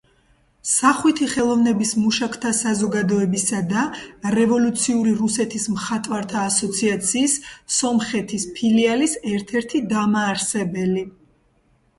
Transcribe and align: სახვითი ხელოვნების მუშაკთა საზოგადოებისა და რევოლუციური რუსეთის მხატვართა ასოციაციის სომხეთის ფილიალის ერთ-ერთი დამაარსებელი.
სახვითი 0.67 1.25
ხელოვნების 1.33 1.91
მუშაკთა 2.05 2.53
საზოგადოებისა 2.59 3.59
და 3.73 3.83
რევოლუციური 4.37 5.13
რუსეთის 5.21 5.67
მხატვართა 5.75 6.41
ასოციაციის 6.47 7.37
სომხეთის 7.77 8.49
ფილიალის 8.59 9.17
ერთ-ერთი 9.37 9.83
დამაარსებელი. 9.95 11.07